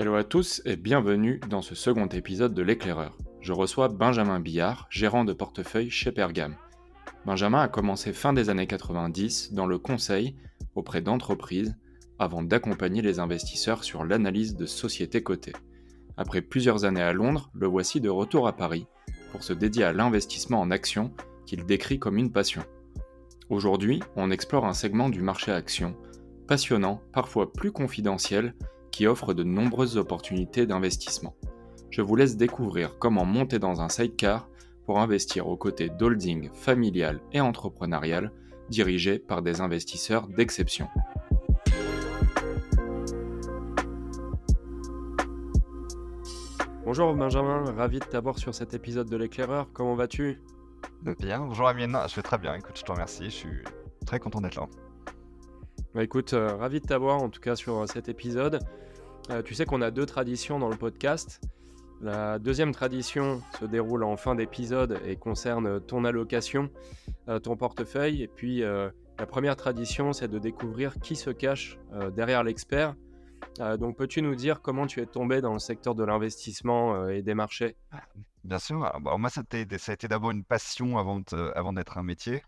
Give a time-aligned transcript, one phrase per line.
[0.00, 3.18] Hello à tous et bienvenue dans ce second épisode de l'éclaireur.
[3.42, 6.56] Je reçois Benjamin Billard, gérant de portefeuille chez Pergam.
[7.26, 10.36] Benjamin a commencé fin des années 90 dans le conseil
[10.74, 11.76] auprès d'entreprises
[12.18, 15.52] avant d'accompagner les investisseurs sur l'analyse de sociétés cotées.
[16.16, 18.86] Après plusieurs années à Londres, le voici de retour à Paris
[19.32, 21.12] pour se dédier à l'investissement en actions
[21.44, 22.62] qu'il décrit comme une passion.
[23.50, 25.94] Aujourd'hui, on explore un segment du marché action,
[26.46, 28.54] passionnant, parfois plus confidentiel,
[28.90, 31.34] qui offre de nombreuses opportunités d'investissement.
[31.90, 34.48] Je vous laisse découvrir comment monter dans un sidecar
[34.86, 38.32] pour investir aux côtés d'holding familial et entrepreneurial
[38.68, 40.88] dirigés par des investisseurs d'exception.
[46.84, 49.68] Bonjour Benjamin, ravi de t'avoir sur cet épisode de l'éclaireur.
[49.72, 50.42] Comment vas-tu?
[51.20, 53.64] Bien, bonjour Amine, je vais très bien, écoute, je te remercie, je suis
[54.06, 54.66] très content d'être là.
[55.92, 58.60] Bah écoute, euh, ravi de t'avoir en tout cas sur euh, cet épisode.
[59.30, 61.40] Euh, tu sais qu'on a deux traditions dans le podcast.
[62.00, 66.70] La deuxième tradition se déroule en fin d'épisode et concerne ton allocation,
[67.42, 68.22] ton portefeuille.
[68.22, 71.78] Et puis la première tradition, c'est de découvrir qui se cache
[72.16, 72.94] derrière l'expert.
[73.78, 77.34] donc peux-tu nous dire comment tu es tombé dans le secteur de l'investissement et des
[77.34, 77.76] marchés?
[78.44, 78.78] Bien sûr.
[79.02, 82.42] Bah, moi, ça a été, d'abord une passion avant d'être un métier.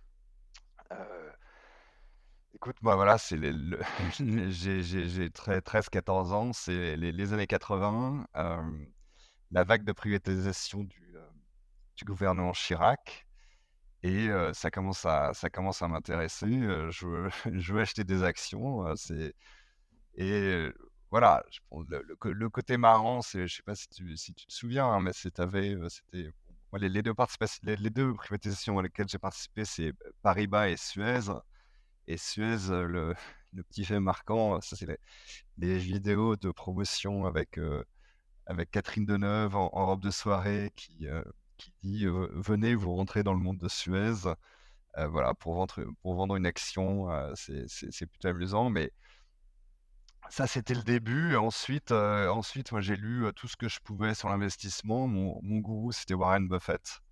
[2.54, 3.36] Écoute, moi, voilà, c'est
[4.18, 8.26] j'ai 13-14 ans, c'est les, années 80,
[9.50, 11.14] la vague de privatisation du,
[11.96, 13.26] du gouvernement Chirac,
[14.02, 16.46] et ça commence à, ça commence à m'intéresser.
[16.90, 18.84] je, veux, acheter des actions,
[20.16, 20.68] et
[21.10, 25.44] voilà, le, côté marrant, c'est, je sais pas si tu, te souviens, hein, mais c'était,
[26.74, 31.30] les, deux privatisations à lesquelles j'ai participé, c'est Paribas et Suez.
[32.06, 33.14] Et Suez, le,
[33.52, 34.86] le petit fait marquant, ça c'est
[35.58, 37.58] les, vidéos de promotion avec,
[38.46, 41.06] avec Catherine Deneuve en, robe de soirée qui,
[41.56, 44.34] qui dit Venez, vous rentrez dans le monde de Suez.
[44.96, 48.70] voilà, pour vendre, pour vendre une action, c'est plutôt amusant.
[48.70, 48.92] Mais
[50.30, 51.36] ça, c'était le début.
[51.36, 55.06] Ensuite, ensuite moi, j'ai lu tout ce que je pouvais sur l'investissement.
[55.06, 57.02] Mon, mon gourou, c'était Warren Buffett.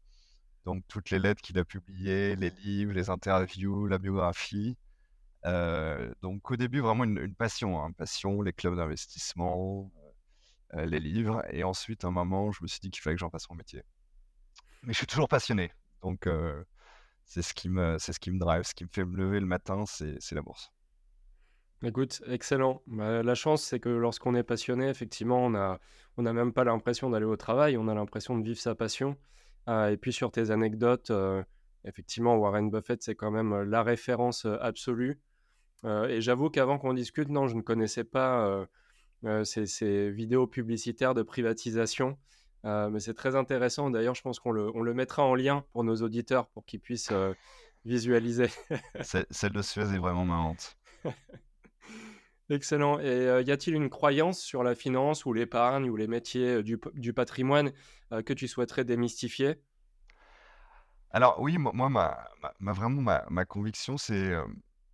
[0.65, 4.77] Donc, toutes les lettres qu'il a publiées, les livres, les interviews, la biographie.
[6.23, 9.91] donc, au début, vraiment une, passion, hein, passion, les clubs d'investissement,
[10.75, 11.43] les livres.
[11.51, 13.57] Et ensuite, à un moment, je me suis dit qu'il fallait que j'en fasse mon
[13.57, 13.83] métier.
[14.83, 15.73] Mais je suis toujours passionné.
[16.03, 16.29] Donc,
[17.25, 19.47] c'est ce, qui me, ce qui me drive, ce qui me fait me lever le
[19.47, 20.73] matin, c'est la bourse.
[21.83, 22.83] Écoute, excellent.
[22.87, 25.81] Bah, la chance, c'est que lorsqu'on est passionné, effectivement, on n'a
[26.19, 29.17] on a même pas l'impression d'aller au travail, on a l'impression de vivre sa passion.
[29.67, 31.13] Ah, et puis sur tes anecdotes,
[31.85, 35.21] effectivement, Warren Buffett, c'est quand même la référence absolue.
[35.85, 38.67] et j'avoue qu'avant qu'on discute, non, je ne connaissais pas
[39.45, 42.19] ces, vidéos publicitaires de privatisation.
[42.65, 43.91] mais c'est très intéressant.
[43.91, 46.81] D'ailleurs, je pense qu'on le, on le, mettra en lien pour nos auditeurs pour qu'ils
[46.81, 47.13] puissent
[47.85, 48.49] visualiser.
[49.03, 50.77] Celle de Suez est vraiment marrante.
[52.51, 52.99] Excellent.
[53.01, 57.13] Et y a-t-il une croyance sur la finance ou l'épargne ou les métiers du, du
[57.13, 57.73] patrimoine
[58.11, 59.57] que tu souhaiterais démystifier?
[61.13, 62.29] Alors oui, moi, ma,
[62.61, 64.33] vraiment ma, conviction, c'est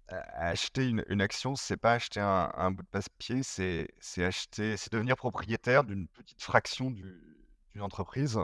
[0.09, 3.89] acheter une, une action, c'est pas acheter un, bout de papier, c'est
[4.25, 8.39] acheter, c'est devenir propriétaire d'une petite fraction d'une entreprise.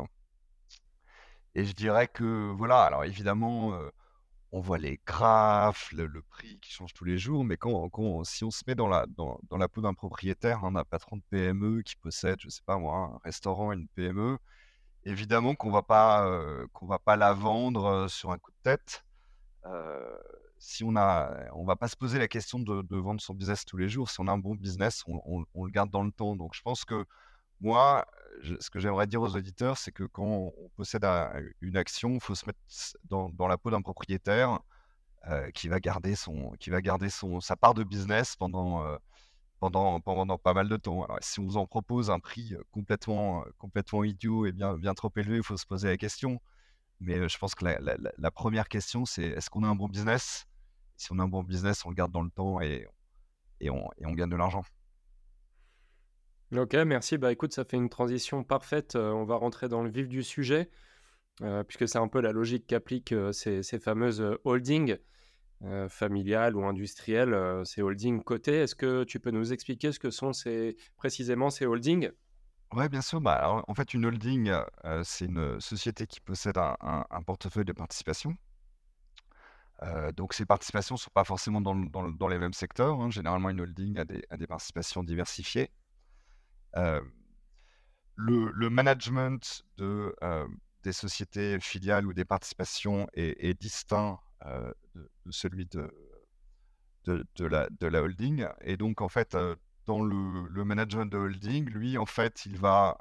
[1.55, 3.79] Et je dirais que voilà, alors évidemment,
[4.53, 7.91] on voit les graphes, le, prix qui change tous les jours, mais quand,
[8.25, 11.23] si on se met dans la, dans, la peau d'un propriétaire, hein, un patron de
[11.31, 14.39] PME qui possède, je sais pas moi, un restaurant, une PME,
[15.05, 18.63] évidemment qu'on va pas euh, qu'on va pas la vendre euh, sur un coup de
[18.63, 19.05] tête.
[19.65, 20.19] Euh,
[20.59, 23.79] si on a, on va pas se poser la question de, vendre son business tous
[23.79, 24.11] les jours.
[24.11, 26.37] Si on a un bon business, on, on le garde dans le temps.
[26.37, 27.05] Donc je pense que
[27.61, 28.07] moi,
[28.61, 31.05] ce que j'aimerais dire aux auditeurs, c'est que quand on possède
[31.61, 32.59] une action, il faut se mettre
[33.05, 34.61] dans, la peau d'un propriétaire
[35.29, 38.97] euh, qui va garder, son, qui va garder son, sa part de business pendant, euh,
[39.61, 41.05] pendant, pendant pas mal de temps.
[41.05, 45.13] Alors, si on vous en propose un prix complètement, complètement idiot et bien, bien trop
[45.17, 46.41] élevé, il faut se poser la question.
[47.01, 50.47] Mais je pense que la, première question, c'est est-ce qu'on a un bon business?
[50.97, 52.87] Si on a un bon business, on le garde dans le temps et
[53.71, 54.63] on gagne de l'argent.
[56.55, 57.17] Ok, merci.
[57.17, 58.95] Bah écoute, ça fait une transition parfaite.
[58.95, 60.69] Euh, on va rentrer dans le vif du sujet,
[61.41, 64.99] euh, puisque c'est un peu la logique qu'appliquent euh, ces, fameuses holdings
[65.89, 68.63] familiales ou industrielles, ces holdings cotés.
[68.63, 72.11] Est-ce que tu peux nous expliquer ce que sont ces, précisément ces holdings?
[72.75, 73.21] Oui, bien sûr.
[73.21, 74.53] Bah, en fait, une holding,
[75.05, 78.37] c'est une société qui possède un, portefeuille de participations.
[80.17, 83.01] donc, ces participations ne sont pas forcément dans, les mêmes secteurs.
[83.01, 83.11] Hein.
[83.11, 84.05] Généralement, une holding a
[84.37, 85.71] des participations diversifiées.
[86.75, 90.15] Le, management de,
[90.83, 95.91] des sociétés filiales ou des participations est, distinct de, celui de,
[97.05, 98.47] de la holding.
[98.63, 99.37] Et donc, en fait,
[99.87, 102.99] dans le, management de holding, lui, en fait, il va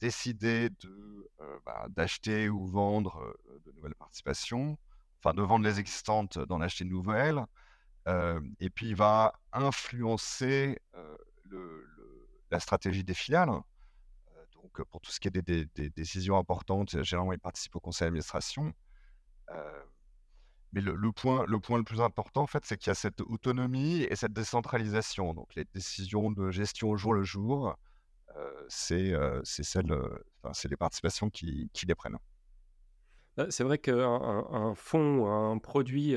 [0.00, 1.30] décider de,
[1.64, 4.78] bah, d'acheter ou vendre de nouvelles participations,
[5.18, 7.44] enfin de vendre les existantes, d'en acheter de nouvelles,
[8.60, 10.78] et puis il va influencer
[11.44, 11.84] le,
[12.50, 13.50] la stratégie des filiales.
[14.52, 18.72] donc pour tout ce qui est des, décisions importantes, généralement il participe au conseil d'administration.
[20.72, 23.20] mais le, point, le point le plus important, en fait, c'est qu'il y a cette
[23.22, 25.34] autonomie et cette décentralisation.
[25.34, 27.76] Donc les décisions de gestion au jour le jour,
[28.68, 29.12] c'est
[29.44, 29.96] celle,
[30.52, 32.18] c'est les participations qui, qui les prennent.
[33.50, 36.16] C'est vrai qu'un un, fonds, un produit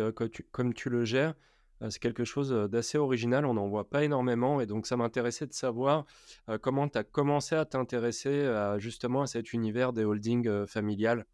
[0.51, 1.33] comme tu le gères,
[1.87, 3.45] c'est quelque chose d'assez original.
[3.45, 4.59] On n'en voit pas énormément.
[4.59, 6.05] Et donc, ça m'intéressait de savoir
[6.61, 11.25] comment tu as commencé à t'intéresser justement à cet univers des holdings familiales.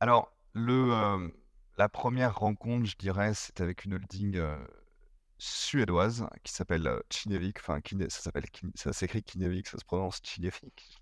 [0.00, 4.40] Alors, la première rencontre, je dirais, c'était avec une holding
[5.36, 7.58] suédoise qui s'appelle Kinnevik.
[7.58, 7.80] Enfin,
[8.74, 11.00] ça s'écrit Kinnevik, ça se prononce Kinnevik.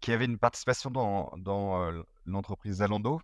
[0.00, 1.32] qui avait une participation dans
[2.26, 3.20] l'entreprise Zalando.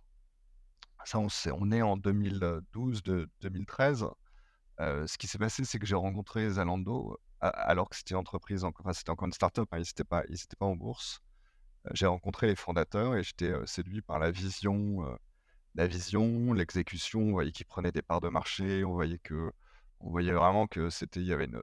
[1.09, 4.11] Ça, on, on est en 2012-2013.
[4.79, 8.93] ce qui s'est passé, c'est que j'ai rencontré Zalando alors que c'était une entreprise, enfin,
[8.93, 10.23] c'était encore une start-up, hein, ils n'étaient pas,
[10.59, 11.21] pas en bourse.
[11.93, 15.17] j'ai rencontré les fondateurs et j'étais séduit par la vision
[15.75, 19.51] la vision, l'exécution, on voyait qu'ils prenaient des parts de marché, on voyait que,
[19.99, 21.61] on voyait vraiment que c'était, il y avait une,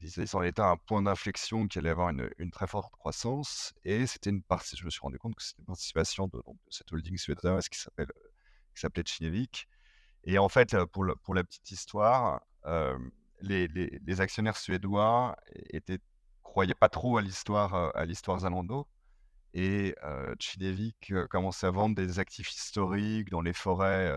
[0.00, 4.06] ils en étaient à un point d'inflexion qui allait avoir une, très forte croissance, et
[4.06, 7.16] c'était une partie, je me suis rendu compte que c'était une participation de, cette holding
[7.16, 8.10] suédoise qui s'appelle,
[8.74, 9.68] qui s'appelait Kinnevik.
[10.24, 12.42] Et en fait, pour, la petite histoire,
[13.40, 15.36] les, les, actionnaires suédois
[15.70, 15.98] étaient
[16.42, 18.86] croyaient pas trop à l'histoire à l'histoire Zalando
[19.54, 20.34] et euh,
[21.30, 24.16] commençait à vendre des actifs historiques dans les forêts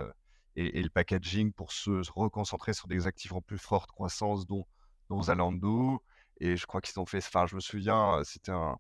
[0.56, 4.66] et, le packaging pour se reconcentrer sur des actifs en plus forte croissance, dont,
[5.10, 6.02] dont Zalando.
[6.40, 8.78] Et je crois qu'ils ont fait, enfin, je me souviens, c'était un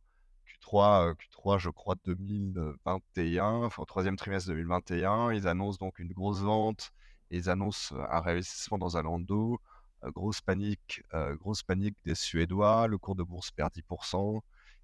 [0.66, 5.32] Q3, Q3, je crois, 2021, enfin, troisième trimestre 2021.
[5.34, 6.92] Ils annoncent donc une grosse vente,
[7.32, 9.60] ils annoncent un réinvestissement dans Zalando.
[10.04, 11.04] grosse panique,
[11.40, 14.42] grosse panique des Suédois, le cours de bourse perd 10%.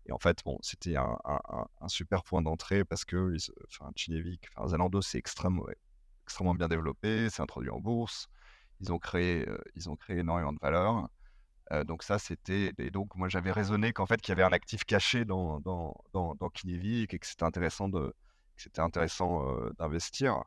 [0.07, 1.17] Et en fait, bon, c'était un,
[1.87, 3.35] super point d'entrée parce que
[3.67, 3.91] enfin,
[4.55, 5.65] enfin, Zalando, c'est extrêmement,
[6.23, 8.27] extrêmement bien développé, c'est introduit en bourse.
[8.81, 11.07] Ils ont créé, euh, ils ont créé énormément de valeur.
[11.85, 12.73] Donc ça, c'était...
[12.77, 15.95] Et donc, moi, j'avais raisonné qu'en fait, qu'il y avait un actif caché dans, dans,
[16.13, 18.13] dans, dans et que c'était intéressant de,
[18.57, 19.45] c'était intéressant
[19.77, 20.43] d'investir.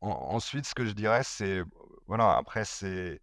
[0.00, 1.62] ensuite, ce que je dirais, c'est...
[2.06, 3.20] Voilà, après, c'est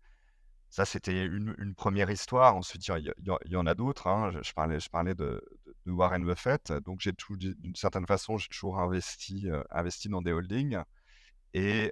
[0.71, 2.55] ça, c'était une, première histoire.
[2.55, 3.13] Ensuite, il
[3.45, 4.07] y, en a d'autres.
[4.07, 4.31] Hein.
[4.41, 5.43] Je, parlais, je parlais de,
[5.85, 6.71] Warren Buffett.
[6.85, 10.79] Donc, j'ai d'une certaine façon, j'ai toujours investi, investi dans des holdings.
[11.53, 11.91] Et,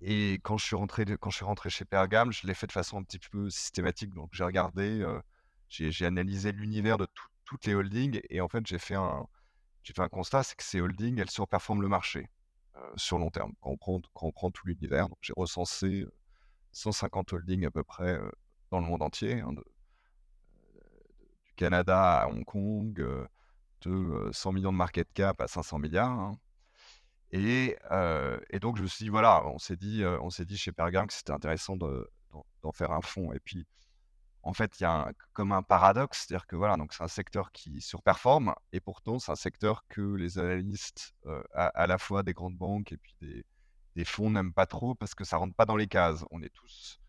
[0.00, 2.72] et quand je suis rentré, quand je suis rentré chez Pergam, je l'ai fait de
[2.72, 4.14] façon un petit peu systématique.
[4.14, 5.20] Donc, j'ai regardé, euh,
[5.68, 7.06] j'ai analysé l'univers de
[7.44, 8.20] toutes les holdings.
[8.30, 9.26] Et en fait, j'ai fait un,
[9.82, 12.28] j'ai fait un constat, c'est que ces holdings, elles surperforment le marché
[12.96, 13.52] sur long terme.
[13.60, 16.06] Quand on prend, quand on prend tout l'univers, j'ai recensé
[16.72, 18.18] 150 holdings à peu près
[18.70, 19.60] dans le monde entier, hein, du
[21.56, 23.04] Canada à Hong Kong,
[23.82, 26.10] de 100 millions de market cap à 500 milliards.
[26.10, 26.38] Hein.
[27.32, 27.76] Et,
[28.60, 31.12] donc je me suis dit, voilà, on s'est dit, on s'est dit chez Pergam que
[31.12, 33.32] c'était intéressant d'en faire un fonds.
[33.32, 33.66] Et puis,
[34.42, 37.52] en fait, il y a comme un paradoxe, c'est-à-dire que voilà, donc c'est un secteur
[37.52, 41.14] qui surperforme, et pourtant c'est un secteur que les analystes,
[41.54, 45.24] à, la fois des grandes banques et puis des, fonds n'aiment pas trop parce que
[45.24, 46.24] ça rentre pas dans les cases.
[46.30, 47.00] On est tous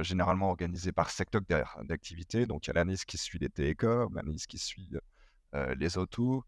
[0.00, 1.42] généralement organisés par secteur
[1.82, 2.46] d'activité.
[2.46, 4.90] Donc, il y a l'analyse qui suit les télécoms, l'analyse qui suit
[5.52, 6.44] les autos.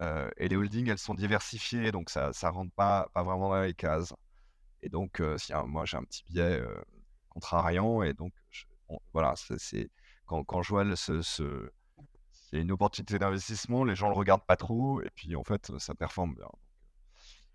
[0.00, 3.74] Et les holdings, elles sont diversifiées, donc ça ne rentre pas, pas vraiment dans les
[3.74, 4.12] cases.
[4.82, 6.62] Et donc, si, moi, j'ai un petit biais
[7.30, 8.32] contrariant, et donc,
[9.12, 9.90] voilà, c'est
[10.26, 11.70] quand, quand je vois ce, ce
[12.32, 15.94] c'est une opportunité d'investissement, les gens le regardent pas trop, et puis en fait, ça
[15.94, 16.48] performe bien.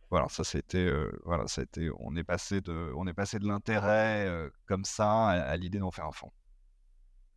[0.10, 0.92] Voilà, ça c'était,
[1.24, 4.28] voilà, a été, on est passé de, on est passé de l'intérêt
[4.66, 6.32] comme ça à, l'idée d'en faire un fonds.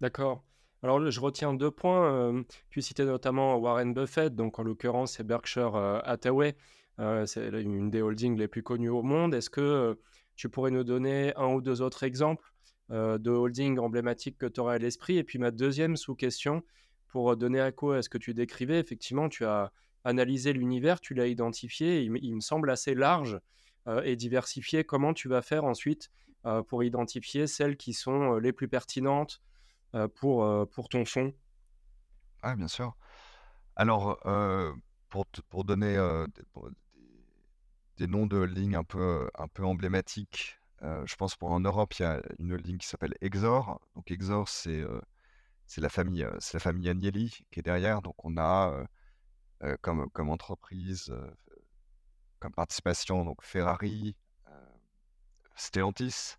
[0.00, 0.42] D'accord.
[0.82, 2.44] Alors, je retiens deux points.
[2.70, 6.56] tu citais notamment Warren Buffett, donc en l'occurrence, c'est Berkshire Hathaway.
[7.26, 9.32] c'est une des holdings les plus connues au monde.
[9.32, 9.96] Est-ce que
[10.34, 12.52] tu pourrais nous donner un ou deux autres exemples
[12.90, 15.18] de holdings emblématiques que tu aurais à l'esprit?
[15.18, 16.64] Et puis, ma deuxième sous-question,
[17.06, 19.70] pour donner à quoi à ce que tu décrivais, effectivement, tu as
[20.04, 23.38] analyser l'univers, tu l'as identifié, il, me semble assez large
[23.86, 24.82] euh, et diversifié.
[24.82, 26.10] Comment tu vas faire ensuite
[26.66, 29.40] pour identifier celles qui sont les plus pertinentes
[30.14, 31.32] pour, pour ton fonds
[32.42, 32.96] Ah, bien sûr.
[33.76, 34.18] Alors,
[35.08, 35.96] pour, pour donner
[37.96, 42.02] des, noms de holding un peu, un peu emblématiques, je pense pour en Europe, il
[42.02, 43.80] y a une holding qui s'appelle Exor.
[43.94, 44.84] Donc Exor, c'est
[45.66, 48.02] c'est la famille, c'est la famille Agnelli qui est derrière.
[48.02, 48.84] Donc on a
[49.80, 51.14] comme, comme entreprise,
[52.40, 54.16] comme participation, donc Ferrari,
[55.54, 56.36] Stellantis,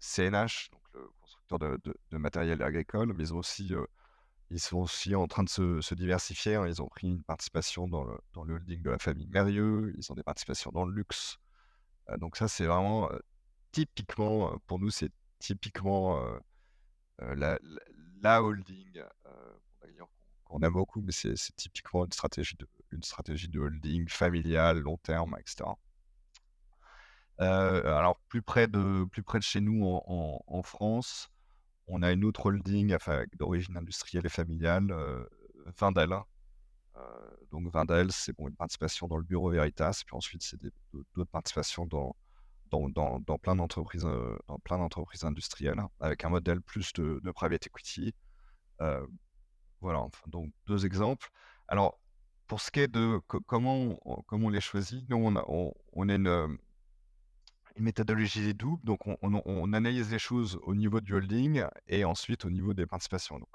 [0.00, 0.70] CNH,
[1.50, 3.72] de, matériel agricole, mais aussi,
[4.50, 6.56] ils sont aussi en train de se, diversifier.
[6.56, 6.66] Hein.
[6.66, 10.12] Ils ont pris une participation dans le, dans le holding de la famille Mérieux, ils
[10.12, 11.38] ont des participations dans le luxe.
[12.18, 13.10] donc ça, c'est vraiment
[13.72, 16.20] typiquement, pour nous, c'est typiquement
[17.18, 17.58] la,
[18.22, 19.02] la, holding.
[20.44, 24.96] qu'on aime beaucoup, mais c'est typiquement une stratégie, de, une stratégie de holding familiale, long
[24.98, 25.68] terme, etc.
[27.38, 31.30] alors, plus près, de, plus près de chez nous en, France,
[31.86, 32.96] on a une autre holding
[33.38, 35.24] d'origine industrielle et familiale, euh,
[35.78, 36.14] Vindel.
[37.50, 40.60] donc Vindel, c'est une participation dans le bureau Veritas, puis ensuite c'est
[40.92, 42.16] d'autres participations dans,
[42.70, 44.04] dans, plein d'entreprises
[45.24, 48.14] industrielles, avec un modèle plus de, private equity.
[49.80, 51.28] voilà, donc deux exemples.
[51.68, 51.98] Alors,
[52.46, 56.58] pour ce qui est de comment, on, les choisit, nous, on on, a une,
[57.76, 58.84] une, méthodologie double.
[58.84, 63.38] Donc, on, analyse les choses au niveau du holding et ensuite au niveau des participations.
[63.38, 63.48] Donc,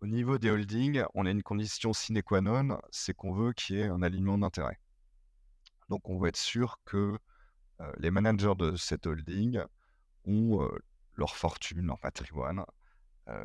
[0.00, 3.76] au niveau des holdings, on a une condition sine qua non, c'est qu'on veut qu'il
[3.76, 4.78] y ait un alignement d'intérêts.
[5.88, 7.18] Donc, on veut être sûr que
[7.98, 9.62] les managers de cette holding
[10.24, 10.68] ont
[11.16, 12.64] leur fortune, leur patrimoine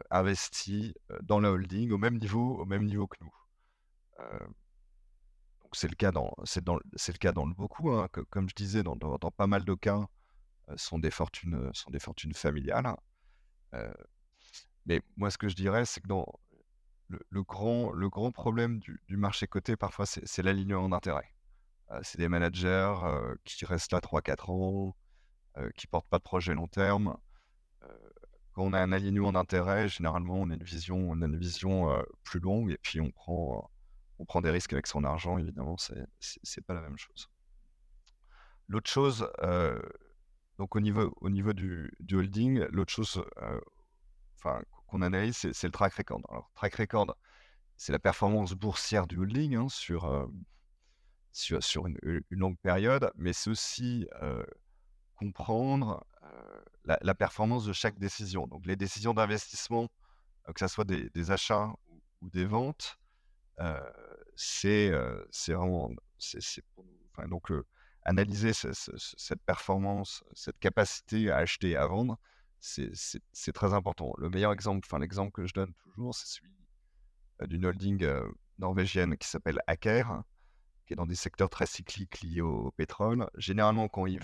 [0.10, 0.94] investi
[1.24, 3.34] dans la holding au même niveau, au même niveau que nous.
[5.76, 8.84] C'est le cas dans, c'est dans, c'est le cas dans beaucoup, hein, comme je disais,
[8.84, 10.08] dans, dans, pas mal de cas,
[10.78, 12.96] sont des fortunes, sont des fortunes familiales.
[14.86, 16.26] mais moi, ce que je dirais, c'est que dans
[17.08, 21.32] le, grand, le grand problème du, marché coté, parfois, c'est l'alignement d'intérêts
[22.02, 22.96] c'est des managers
[23.44, 24.96] qui restent là 3-4 ans,
[25.76, 27.16] qui portent pas de projet long terme.
[28.54, 32.04] quand on a un alignement d'intérêt, généralement, on a une vision, on a une vision
[32.24, 33.70] plus longue et puis on prend,
[34.20, 35.38] on prend des risques avec son argent.
[35.38, 35.76] Évidemment,
[36.20, 37.30] c'est pas la même chose.
[38.68, 39.30] L'autre chose,
[40.58, 43.24] donc au niveau, au niveau du, du holding, l'autre chose
[44.38, 46.22] enfin, qu'on analyse, c'est le track record.
[46.30, 47.16] Alors, track record,
[47.78, 50.30] c'est la performance boursière du holding hein, sur,
[51.32, 51.98] sur, une,
[52.30, 54.08] longue période, mais c'est aussi
[55.16, 56.06] comprendre
[56.86, 58.48] la, performance de chaque décision.
[58.48, 59.90] Donc les décisions d'investissement,
[60.54, 61.74] que ce soit des, achats
[62.22, 63.00] ou, des ventes,
[64.36, 64.90] c'est
[65.50, 66.64] vraiment, c'est
[67.30, 67.52] donc
[68.04, 72.18] analyser cette performance, cette capacité à acheter et à vendre,
[72.60, 74.14] c'est très important.
[74.18, 76.52] Le meilleur exemple, enfin l'exemple que je donne toujours, c'est celui
[77.48, 78.08] d'une holding
[78.60, 80.24] norvégienne qui s'appelle Aker,
[80.86, 83.30] qui est dans des secteurs très cycliques liés au, pétrole.
[83.38, 84.20] Généralement, quand ils,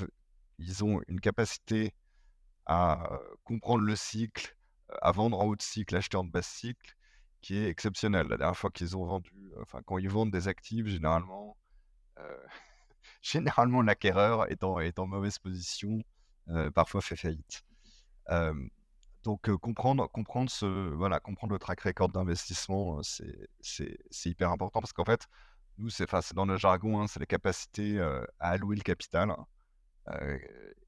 [0.59, 1.93] ils, ont une capacité
[2.65, 4.55] à comprendre le cycle,
[5.01, 6.95] à vendre en haut de cycle, acheter en bas de cycle,
[7.41, 8.27] qui est exceptionnelle.
[8.27, 9.31] La dernière fois qu'ils ont vendu,
[9.61, 11.57] enfin, quand ils vendent des actifs, généralement,
[13.21, 16.01] généralement l'acquéreur est est en mauvaise position,
[16.73, 17.63] parfois fait faillite.
[19.23, 25.05] donc comprendre, comprendre, ce, voilà, comprendre le track record d'investissement, c'est hyper important parce qu'en
[25.05, 25.27] fait,
[25.77, 29.35] nous, c'est dans le jargon, hein, c'est la capacité à allouer le capital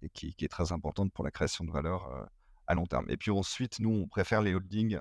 [0.01, 2.29] et qui, est très importante pour la création de valeur
[2.67, 3.05] à long terme.
[3.09, 4.99] Et puis ensuite, nous, on préfère les holdings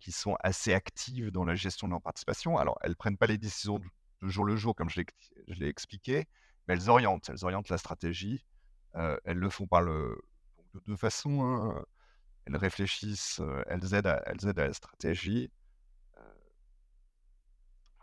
[0.00, 2.58] qui sont assez actives dans la gestion de leur participation.
[2.58, 5.02] Alors, elles ne prennent pas les décisions de jour le jour, comme je
[5.46, 6.26] l'ai expliqué,
[6.66, 8.44] mais elles orientent, elles orientent la stratégie.
[8.94, 10.20] elles le font par le,
[10.74, 11.42] de deux façons.
[11.42, 11.84] Hein,
[12.46, 15.50] elles réfléchissent, elles aident, à, elles aident à la stratégie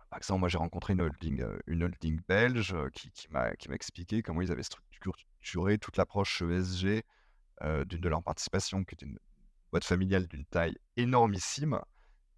[0.09, 5.77] par exemple, moi j'ai rencontré une holding, belge qui, m'a expliqué comment ils avaient structuré
[5.77, 7.03] toute l'approche ESG
[7.61, 9.19] d'une de leurs participations, qui était une
[9.71, 11.79] boîte familiale d'une taille énormissime,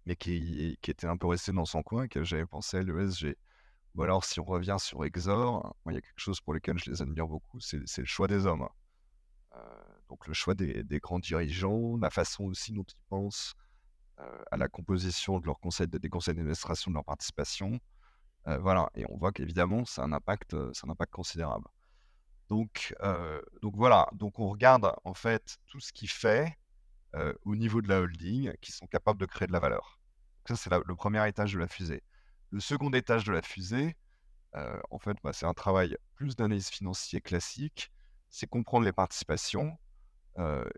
[0.06, 3.36] mais qui, était un peu restée dans son coin, que j'avais pensé à l'ESG.
[3.94, 6.90] Ou alors, si on revient sur Exor, il y a quelque chose pour lequel je
[6.90, 8.68] les admire beaucoup, c'est le choix des hommes.
[10.08, 13.54] donc, le choix des, grands dirigeants, la façon aussi dont ils pensent
[14.50, 15.56] à la composition de leur
[15.86, 17.80] des conseils d'administration de leur participation.
[18.46, 21.66] voilà, et on voit qu'évidemment, c'est un impact, un impact considérable.
[22.48, 22.94] Donc,
[23.62, 26.56] donc voilà, donc on regarde en fait tout ce qui fait
[27.44, 30.00] au niveau de la holding qui sont capables de créer de la valeur.
[30.46, 32.02] ça, c'est le premier étage de la fusée.
[32.50, 33.96] Le second étage de la fusée,
[34.54, 37.90] en fait, bah, c'est un travail plus d'analyse financière classique,
[38.28, 39.76] c'est comprendre les participations,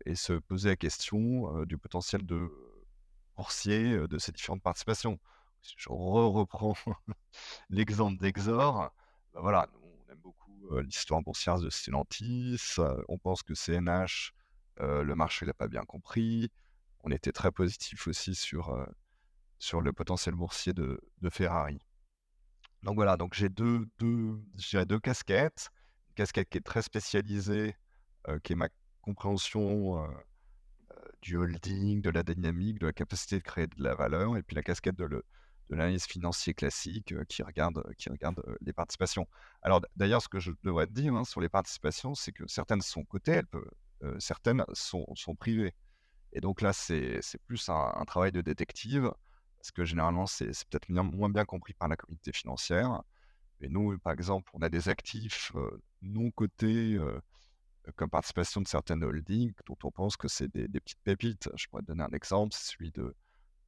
[0.07, 2.51] et se poser la question du potentiel de
[3.37, 5.19] boursier de ces différentes participations.
[5.61, 6.75] Si je reprends
[7.71, 8.91] l'exemple d'Exor,
[9.33, 12.77] bah voilà, on aime beaucoup l'histoire boursière de Stellantis,
[13.09, 14.33] on pense que CNH,
[14.79, 16.51] le marché l'a pas bien compris.
[17.05, 18.77] On était très positif aussi sur,
[19.59, 21.01] sur le potentiel boursier de,
[21.31, 21.79] Ferrari.
[22.83, 24.41] Donc voilà, donc j'ai deux, deux,
[24.87, 25.71] deux casquettes.
[26.09, 27.77] Une casquette qui est très spécialisée,
[28.43, 28.69] qui est ma
[29.03, 30.07] compréhension
[31.23, 34.57] du holding, de la dynamique, de la capacité de créer de la valeur, et puis
[34.57, 35.25] la casquette de, le,
[35.71, 39.27] de l'analyse financière classique qui regarde, qui regarde les participations.
[39.63, 42.83] Alors d'ailleurs, ce que je devrais te dire hein, sur les participations, c'est que certaines
[42.83, 43.71] sont cotées, elles peuvent,
[44.19, 45.07] certaines sont,
[45.39, 45.75] privées.
[46.33, 49.13] Et donc là, c'est, plus un, travail de détective,
[49.59, 53.03] parce que généralement, c'est, peut-être moins bien compris par la communauté financière.
[53.61, 55.53] Et nous, par exemple, on a des actifs
[56.01, 56.99] non cotés
[57.97, 61.49] comme participation de certaines holdings dont on pense que c'est des, petites pépites.
[61.57, 63.15] Je pourrais donner un exemple, celui de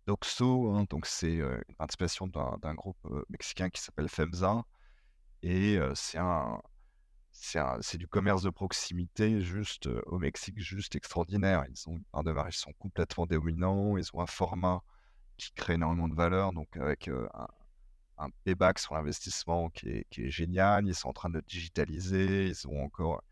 [0.06, 0.70] d'Oxo.
[0.70, 2.98] Hein, donc c'est une participation d'un, groupe
[3.28, 4.64] mexicain qui s'appelle FEMSA.
[5.42, 6.60] Et c'est un,
[7.34, 11.64] c'est du commerce de proximité juste au Mexique, juste extraordinaire.
[11.68, 14.82] Ils ont une ils sont complètement dominants, ils ont un format
[15.36, 17.48] qui crée énormément de valeur, donc avec un,
[18.18, 20.86] un, payback sur l'investissement qui est, génial.
[20.86, 23.22] Ils sont en train de digitaliser, ils ont encore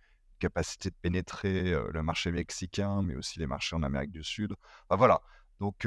[0.41, 4.55] capacité de pénétrer le marché mexicain, mais aussi les marchés en Amérique du Sud.
[4.91, 5.23] Voilà.
[5.61, 5.87] Donc,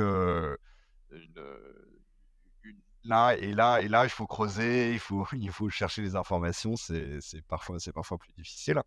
[3.06, 6.76] là et là et là, il faut creuser, il faut, il faut chercher les informations.
[6.76, 8.82] C'est parfois, parfois plus difficile.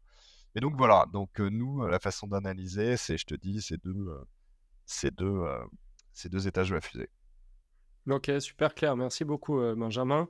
[0.54, 1.06] Et donc voilà.
[1.12, 4.08] Donc nous, la façon d'analyser, c'est, je te dis, ces deux,
[4.86, 5.44] ces deux,
[6.12, 7.10] ces deux étages de la fusée.
[8.08, 8.96] Ok, super clair.
[8.96, 10.28] Merci beaucoup, Benjamin.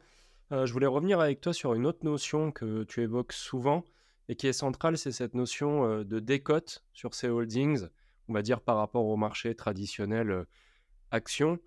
[0.50, 3.84] je voulais revenir avec toi sur une autre notion que tu évoques souvent,
[4.28, 7.86] et qui est centrale, c'est cette notion de décote sur ces holdings,
[8.28, 10.44] on va dire par rapport au marché traditionnel
[11.10, 11.58] action.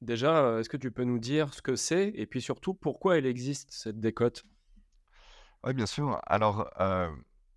[0.00, 3.26] Déjà, est-ce que tu peux nous dire ce que c'est et puis surtout pourquoi elle
[3.26, 4.44] existe, cette décote?
[5.64, 6.20] Oui, bien sûr.
[6.26, 6.70] Alors,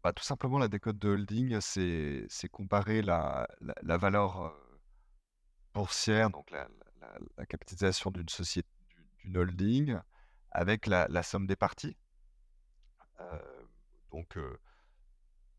[0.03, 3.47] bah, tout simplement, la décote de holding, c'est comparer la,
[3.81, 4.53] la, valeur
[5.73, 6.67] boursière, donc la,
[7.45, 8.69] capitalisation d'une société,
[9.23, 9.97] d'une holding,
[10.51, 11.95] avec la, somme des parties.
[14.11, 14.37] Donc,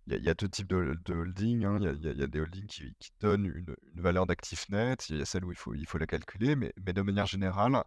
[0.06, 1.64] il y, a deux types de, holding.
[1.64, 1.78] Hein.
[1.80, 5.08] Il y, a des holdings qui, donnent une, valeur d'actif net.
[5.08, 6.56] Il y a celle où il faut, il faut la calculer.
[6.56, 7.82] Mais, de manière générale,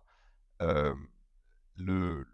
[0.59, 2.25] le,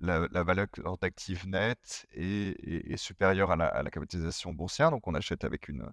[0.00, 0.68] la, valeur
[1.00, 4.90] d'actif net est, supérieure à la, capitalisation boursière.
[4.90, 5.90] Donc, on achète, avec une,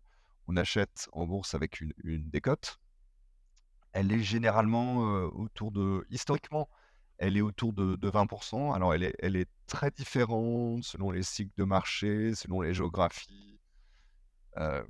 [0.47, 2.77] on achète en bourse avec une décote.
[3.93, 6.69] Elle est généralement autour de, historiquement,
[7.21, 8.73] elle est autour de, 20%.
[8.73, 13.59] Alors, elle est, très différente selon les cycles de marché, selon les géographies.
[14.57, 14.83] Euh,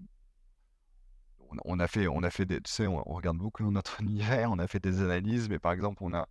[1.65, 2.47] on, a fait, on a fait
[2.87, 6.27] on, regarde beaucoup notre univers, on a fait des analyses, mais par exemple, on a,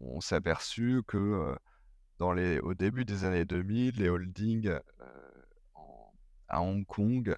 [0.00, 1.56] on s'est aperçu que euh,
[2.18, 4.80] dans les, au début des années 2000, les holdings euh,
[6.46, 7.36] à Hong Kong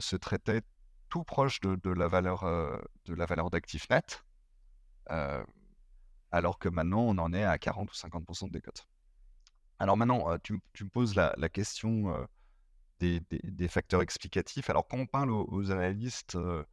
[0.00, 0.62] se traitaient
[1.08, 2.44] tout proche de, de la valeur
[3.04, 4.24] de la valeur d'actifs net
[6.32, 8.86] alors que maintenant, on en est à 40 ou 50% de décote.
[9.78, 12.26] Alors maintenant, tu, me poses la, question
[12.98, 14.70] des, facteurs explicatifs.
[14.70, 16.64] Alors quand on parle aux, analystes, on,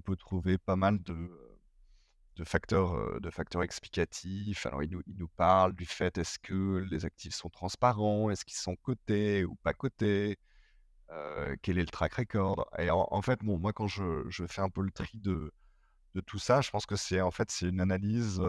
[0.00, 4.66] peut trouver, pas mal de, facteurs, explicatifs.
[4.66, 8.76] Alors ils nous, parlent du fait est-ce que les actifs sont transparents, est-ce qu'ils sont
[8.76, 10.38] cotés ou pas cotés,
[11.62, 12.66] quel est le track record?
[12.78, 15.52] Et en, fait, moi quand je fais un peu le tri de
[16.14, 18.40] de tout ça, je pense que c'est en fait c'est une analyse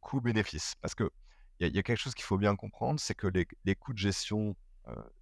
[0.00, 0.74] coût-bénéfice.
[0.80, 1.08] Parce qu'il
[1.60, 4.56] y, y, a quelque chose qu'il faut bien comprendre, c'est que les, coûts de gestion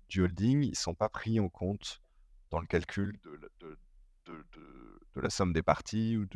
[0.08, 2.00] du holding, ils sont pas pris en compte
[2.50, 3.78] dans le calcul de,
[5.16, 6.26] la somme des parties ou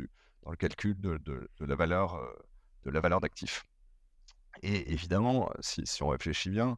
[0.43, 2.19] dans le calcul de, la valeur
[2.83, 3.63] de la valeur d'actifs.
[4.61, 6.77] Et évidemment, si, on réfléchit bien,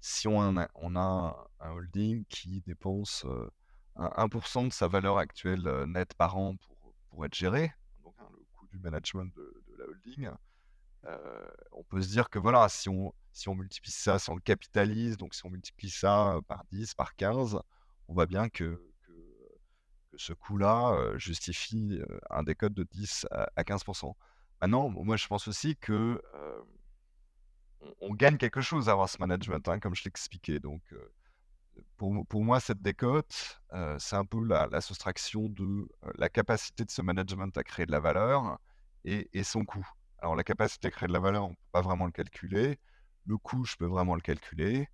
[0.00, 3.26] si on a, on a un holding qui dépense
[3.96, 6.77] 1% de sa valeur actuelle nette par an pour
[7.24, 10.30] être géré, donc hein, le coût du management de, la holding,
[11.04, 14.34] euh, on peut se dire que voilà, si on, si on multiplie ça, si on
[14.34, 17.60] le capitalise, donc si on multiplie ça euh, par 10, par 15,
[18.08, 18.82] on voit bien que,
[20.16, 24.12] ce coût-là euh, justifie un décode de 10 à, 15%.
[24.60, 26.20] Maintenant, moi je pense aussi que
[28.00, 30.58] on, gagne quelque chose à avoir ce management, hein, comme je l'expliquais.
[30.58, 30.82] Donc,
[31.98, 33.60] pour, moi, cette décote,
[33.98, 38.00] c'est un peu la, soustraction de la capacité de ce management à créer de la
[38.00, 38.58] valeur
[39.04, 39.86] et, son coût.
[40.18, 42.78] Alors, la capacité à créer de la valeur, on ne peut pas vraiment le calculer.
[43.26, 44.88] Le coût, je peux vraiment le calculer.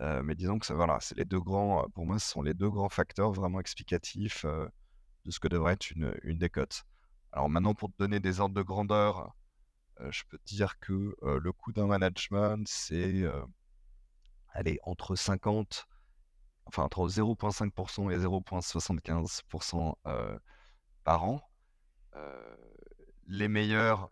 [0.00, 2.70] mais disons que ça, voilà, c'est les deux grands, pour moi, ce sont les deux
[2.70, 6.84] grands facteurs vraiment explicatifs de ce que devrait être une, décote.
[7.32, 9.34] Alors maintenant, pour te donner des ordres de grandeur,
[10.10, 13.24] je peux te dire que le coût d'un management, c'est
[14.84, 15.86] entre 50,
[16.66, 19.94] enfin entre 0,5% et 0,75%
[21.04, 21.40] par an.
[23.28, 24.10] les meilleurs,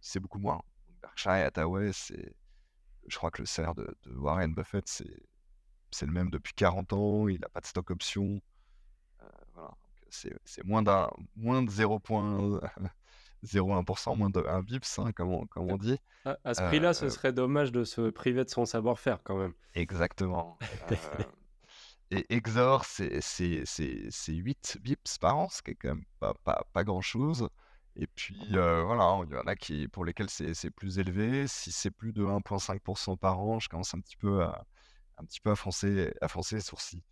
[0.00, 0.62] c'est beaucoup moins.
[1.02, 2.34] Berkshire et Hathaway, c'est,
[3.06, 5.22] je crois que le salaire de, Warren Buffett, c'est,
[5.90, 7.28] c'est le même depuis 40 ans.
[7.28, 8.40] Il n'a pas de stock option.
[9.54, 9.70] voilà.
[10.08, 12.60] C'est, c'est moins, d'un, moins de 0,1%,
[13.44, 15.98] 0,1%, moins de 1 bips, hein, comme, on, comme on dit.
[16.24, 19.54] À, ce prix-là, ce serait dommage de se priver de son savoir-faire quand même.
[19.74, 20.58] Exactement.
[22.10, 26.04] et Exor, c'est, c'est, c'est, c'est 8 bips par an, ce qui est quand même
[26.18, 27.48] pas, pas, pas grand-chose.
[27.96, 31.46] Et puis voilà, il y en a qui, pour lesquels c'est plus élevé.
[31.46, 34.64] Si c'est plus de 1,5% par an, je commence un petit peu à,
[35.18, 37.02] un petit peu à foncer, à foncer les sourcils.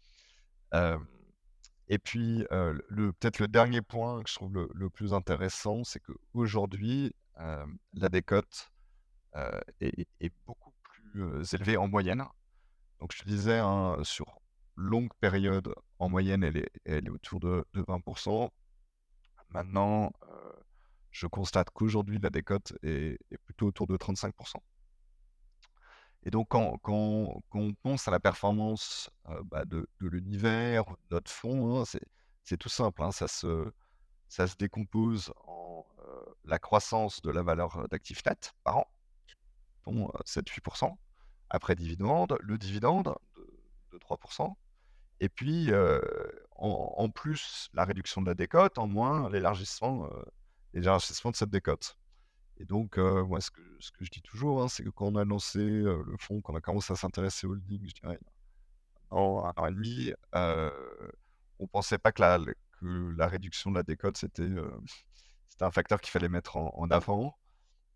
[1.88, 7.14] et puis, le, peut-être le dernier point que je trouve le, plus intéressant, c'est qu'aujourd'hui,
[7.36, 8.70] la décote
[9.80, 12.24] est, est, beaucoup plus élevée en moyenne.
[13.00, 14.40] Donc, je te disais, hein, sur
[14.78, 18.48] longue période, en moyenne, elle est, autour de, de 20%.
[19.50, 20.12] Maintenant,
[21.10, 24.56] je constate qu'aujourd'hui, la décote est, plutôt autour de 35%.
[26.24, 29.10] Et donc, quand, on pense à la performance
[29.44, 31.84] bah, de, l'univers, de notre fonds, hein,
[32.44, 33.02] c'est tout simple.
[33.02, 35.84] Hein, ça, se, décompose en
[36.44, 38.86] la croissance de la valeur d'actifs net par an,
[39.84, 40.94] dont 7-8%,
[41.50, 43.14] après dividende, le dividende
[43.92, 44.54] de, 3%,
[45.20, 45.70] et puis
[46.56, 50.08] en, plus la réduction de la décote, en moins l'élargissement
[50.74, 51.96] l'élargissement de cette décote.
[52.58, 53.60] Et donc, moi, ce que,
[54.00, 56.60] je dis toujours, hein, c'est que quand on a lancé le fonds, quand on a
[56.60, 58.18] commencé à s'intéresser au holding, je dirais,
[59.10, 60.12] an, un an et demi,
[61.58, 62.38] on pensait pas que la,
[62.80, 64.48] que la réduction de la décote, c'était
[65.48, 67.36] c'était un facteur qu'il fallait mettre en, avant.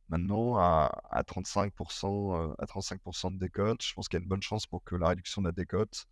[0.09, 4.43] Maintenant, à, à 35%, à 35% de décote, je pense qu'il y a une bonne
[4.43, 6.07] chance pour que la réduction de la décote,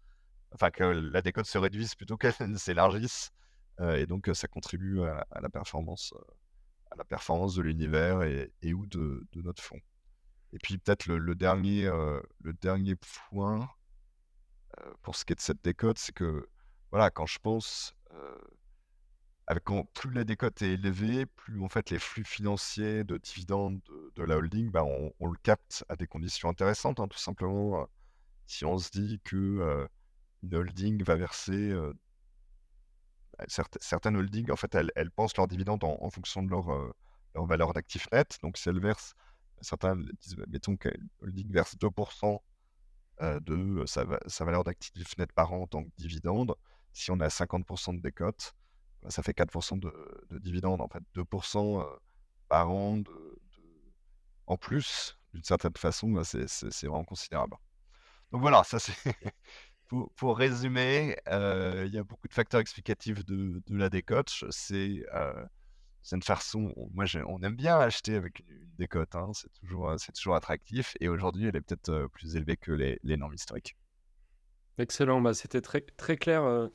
[0.55, 3.31] enfin que la décote se réduise plutôt qu'elle s'élargisse.
[3.81, 6.13] et donc, ça contribue à, la performance
[6.91, 9.81] à la performance de l'univers et, ou de, notre fond.
[10.53, 13.69] Et puis peut-être le, dernier, euh, le dernier point
[14.81, 16.49] euh, pour ce qui est de cette décote, c'est que
[16.91, 18.39] voilà, quand je pense, euh,
[19.47, 23.81] avec, plus la décote est élevée, plus en fait les flux financiers de dividendes
[24.17, 26.99] de, la holding, ben, on, le capte à des conditions intéressantes.
[26.99, 27.87] Hein, tout simplement,
[28.47, 29.89] si on se dit que
[30.42, 31.72] une holding va verser
[33.48, 36.92] certaines holdings, en fait, elles, pensent leurs dividendes en, fonction de leur, euh,
[37.35, 38.38] leur valeur d'actif net.
[38.42, 39.14] Donc, si elles versent,
[39.61, 42.40] certains disent, bah, mettons qu'une holding verse 2%
[43.22, 44.05] euh, de sa,
[44.44, 46.55] valeur d'actif net par an en tant que dividende.
[46.92, 48.55] Si on a 50% de décote,
[49.03, 50.81] bah, ça fait 4% de, de dividende.
[50.81, 51.85] En fait, 2% euh,
[52.48, 53.03] par an
[54.46, 57.57] en plus, d'une certaine façon, bah, c'est vraiment considérable.
[58.33, 58.94] Donc voilà, ça c'est
[60.16, 64.31] pour, résumer, euh, il y a beaucoup de facteurs explicatifs de, la décote.
[64.50, 65.44] C'est euh,
[66.12, 69.31] une façon, moi on aime bien acheter avec une, décote, hein.
[69.35, 70.96] c'est toujours, toujours attractif.
[71.00, 73.76] Et aujourd'hui, elle est peut-être euh, plus élevée que les, normes historiques.
[74.79, 76.70] Excellent, bah, c'était très, très clair.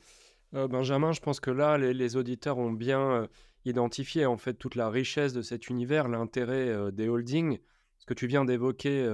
[0.52, 3.28] Benjamin, je pense que là, les, auditeurs ont bien
[3.64, 7.58] identifié en fait toute la richesse de cet univers, l'intérêt des holdings.
[8.06, 9.04] Ce que tu viens d'évoquer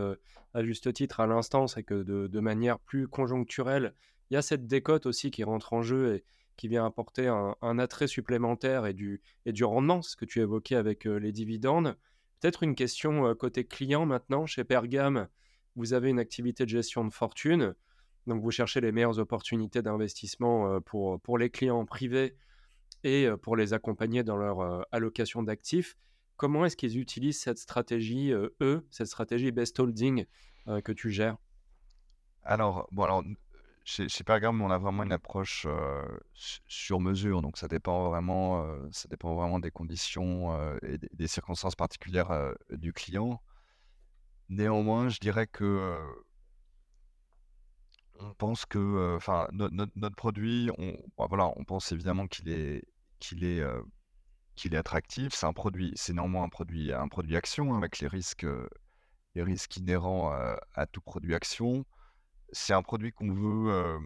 [0.53, 3.95] à juste titre à l'instant, c'est que de, manière plus conjoncturelle,
[4.29, 6.25] il y a cette décote aussi qui rentre en jeu et
[6.59, 9.23] qui vient apporter un, attrait supplémentaire et du,
[9.63, 11.97] rendement, ce que tu évoquais avec les dividendes.
[12.41, 14.45] Peut-être une question côté client maintenant.
[14.45, 15.27] Chez Pergam,
[15.75, 17.75] vous avez une activité de gestion de fortune.
[18.27, 22.37] Donc vous cherchez les meilleures opportunités d'investissement pour les clients privés
[23.05, 25.97] et pour les accompagner dans leur allocation d'actifs
[26.43, 30.27] comment est-ce qu'ils utilisent cette stratégie, euh, eux, cette stratégie best holding
[30.67, 31.37] euh, que tu gères?
[32.43, 33.23] Alors, bon, alors,
[33.85, 36.03] chez, chez Pergam, on a vraiment une approche euh,
[36.35, 42.53] sur mesure, donc ça dépend vraiment, ça dépend vraiment des conditions et des, circonstances particulières
[42.71, 43.41] du client.
[44.49, 45.97] Néanmoins, je dirais que
[48.19, 50.97] on pense que, enfin, notre produit, on,
[51.29, 52.83] voilà, on pense évidemment qu'il est,
[53.21, 53.63] qu'il est
[54.55, 55.35] qu'il est attractif.
[55.35, 58.47] C'est un produit, c'est néanmoins un produit, un produit action hein, avec les risques,
[59.35, 60.33] les risques inhérents
[60.75, 61.85] à, tout produit action.
[62.53, 63.99] C'est un produit qu'on veut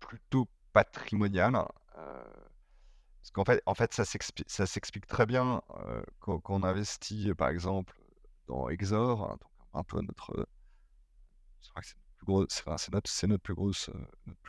[0.00, 1.52] plutôt patrimonial.
[1.94, 5.62] parce qu'en fait, en fait, ça s'explique très bien
[6.20, 7.98] quand, on investit, par exemple,
[8.46, 9.38] dans Exor, hein,
[9.74, 10.46] un peu notre,
[13.06, 13.54] c'est notre plus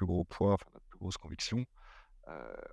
[0.06, 1.66] gros poids, notre plus grosse conviction.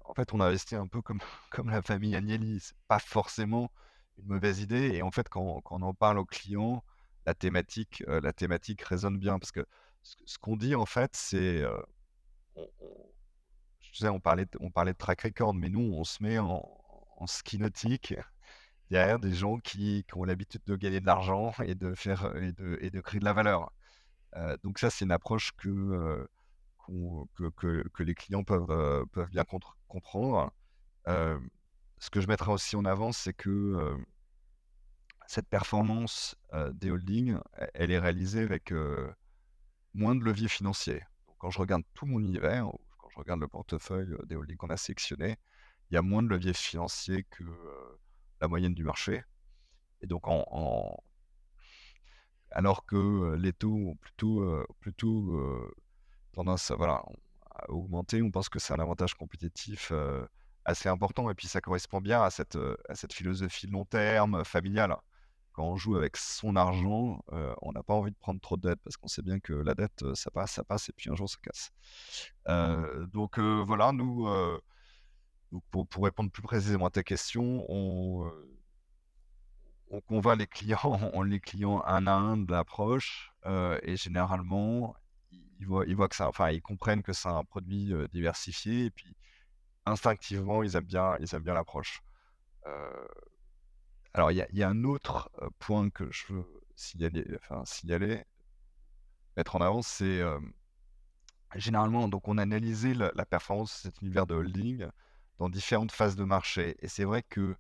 [0.04, 2.60] En fait, on investit un peu comme, comme la famille Agnelli.
[2.60, 3.70] C'est pas forcément
[4.18, 4.94] une mauvaise idée.
[4.94, 6.84] Et en fait, quand, on en parle aux clients,
[7.26, 9.66] la thématique, la thématique résonne bien parce que
[10.02, 11.62] ce, qu'on dit en fait, c'est,
[13.80, 16.66] je sais, on parlait, de, on de track record, mais nous, on se met en,
[17.16, 18.14] en ski nautique
[18.90, 22.52] derrière des gens qui, qui ont l'habitude de gagner de l'argent et de faire et
[22.52, 23.72] de, et de créer de la valeur.
[24.64, 26.26] donc ça, c'est une approche que,
[27.34, 29.44] que, les clients peuvent, peuvent bien
[29.88, 30.52] comprendre.
[31.06, 33.96] ce que je mettrai aussi en avant, c'est que
[35.26, 36.36] cette performance
[36.72, 37.38] des holdings,
[37.74, 38.72] elle est réalisée avec
[39.94, 41.02] moins de leviers financiers.
[41.40, 44.76] quand je regarde tout mon univers, quand je regarde le portefeuille des holdings qu'on a
[44.76, 45.38] sélectionné,
[45.90, 47.42] il y a moins de leviers financiers que
[48.40, 49.24] la moyenne du marché.
[50.02, 50.24] Et donc,
[52.50, 55.74] alors que les taux ont plutôt, plutôt
[56.32, 57.02] tendance à, voilà,
[57.50, 59.92] à augmenter, on pense que c'est un avantage compétitif
[60.64, 61.30] assez important.
[61.30, 64.96] Et puis, ça correspond bien à cette, à cette philosophie long terme, familiale.
[65.52, 67.24] Quand on joue avec son argent,
[67.62, 69.74] on n'a pas envie de prendre trop de dette parce qu'on sait bien que la
[69.74, 71.72] dette, ça passe, ça passe, et puis un jour, ça casse.
[73.12, 74.26] donc, voilà, nous
[75.52, 78.58] donc pour, pour, répondre plus précisément à ta question, on, euh,
[79.88, 80.78] on convainc les clients,
[81.12, 84.94] on les clients un à un de l'approche euh, et généralement
[85.60, 88.90] ils voient, ils voient que ça, enfin ils comprennent que c'est un produit diversifié et
[88.90, 89.14] puis
[89.86, 92.02] instinctivement ils aiment bien, ils aiment bien l'approche.
[94.14, 97.62] alors il y, y, a un autre point que je veux signaler, enfin
[99.36, 100.22] mettre en avant, c'est
[101.56, 104.86] généralement donc on a analysé la, la performance de cet univers de holding
[105.38, 106.76] dans différentes phases de marché.
[106.80, 107.56] Et c'est vrai que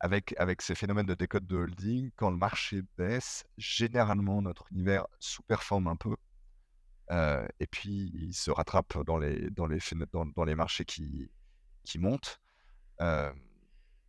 [0.00, 5.86] avec, ces phénomènes de décode de holding, quand le marché baisse, généralement notre univers sous-performe
[5.88, 6.16] un peu.
[7.10, 11.30] et puis il se rattrape dans les, marchés qui,
[11.98, 12.40] montent.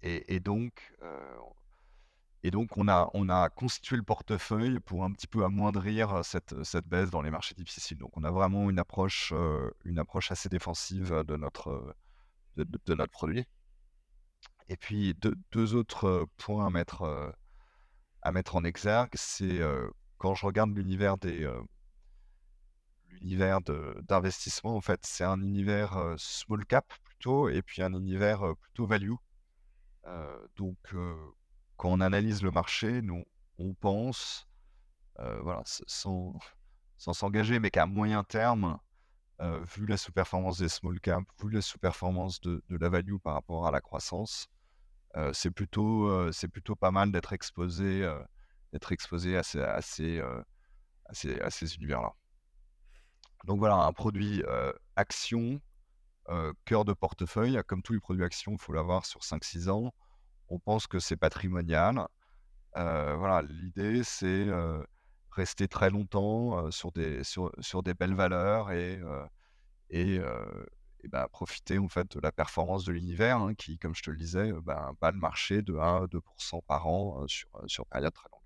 [0.04, 0.94] Et, et, donc,
[2.52, 6.56] donc, on a, on a constitué le portefeuille pour un petit peu amoindrir cette,
[6.88, 7.98] baisse dans les marchés difficiles.
[7.98, 9.34] Donc, on a vraiment une approche,
[10.30, 11.96] assez défensive de, notre
[13.12, 13.46] produit.
[14.72, 15.14] Et puis,
[15.52, 17.36] deux, autres points à mettre,
[18.22, 19.60] à mettre en exergue, c'est
[20.18, 21.46] quand je regarde l'univers des
[24.08, 29.16] d'investissement, en fait, c'est un univers small cap plutôt, et puis un univers plutôt value.
[30.56, 30.78] donc,
[31.76, 33.26] quand on analyse le marché, nous,
[33.58, 34.48] on pense,
[35.18, 36.40] voilà, sans
[36.98, 38.80] s'engager, mais qu'à moyen terme,
[39.42, 43.72] vu la sous-performance des small caps, vu la sous-performance de, la value par rapport à
[43.72, 44.48] la croissance,
[45.34, 48.10] c'est plutôt, c'est plutôt pas mal d'être exposé,
[48.72, 52.12] d'être exposé à ces, à ces, à ces, univers-là.
[53.46, 54.44] Donc voilà, un produit
[54.96, 55.60] action,
[56.66, 59.92] cœur de portefeuille, comme tous les produits action, il faut l'avoir sur 5-6 ans
[60.52, 62.06] on pense que c'est patrimonial.
[62.76, 64.48] voilà, l'idée c'est
[65.32, 69.00] rester très longtemps sur, des, sur, des belles valeurs et,
[69.90, 70.20] et,
[71.08, 74.18] bah, profiter en fait de la performance de l'univers hein, qui, comme je te le
[74.18, 78.28] disais, bah, bat le marché de 1 à 2% par an sur, sur période très
[78.32, 78.42] longue.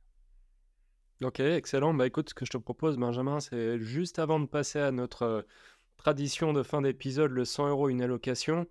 [1.27, 1.93] Ok, excellent.
[1.93, 5.45] Bah écoute, ce que je te propose, Benjamin, c'est juste avant de passer à notre
[5.95, 8.67] tradition de fin d'épisode, le 100 euros une allocation,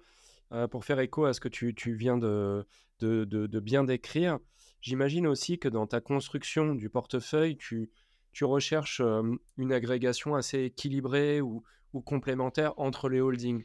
[0.71, 2.67] pour faire écho à ce que tu, tu viens de,
[3.01, 4.39] de, bien décrire.
[4.81, 7.91] J'imagine aussi que dans ta construction du portefeuille, tu,
[8.33, 9.01] tu recherches
[9.57, 11.41] une agrégation assez équilibrée
[11.95, 13.65] ou, complémentaire entre les holdings.